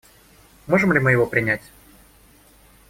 [0.65, 1.61] Можем ли мы его принять?